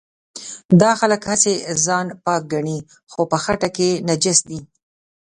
دا 0.81 0.91
خلک 0.99 1.21
هسې 1.31 1.53
ځان 1.85 2.07
پاک 2.25 2.41
ګڼي 2.53 2.77
خو 3.11 3.21
په 3.31 3.37
خټه 3.43 3.69
کې 3.75 3.89
نجس 4.07 4.39
دي. 4.49 4.59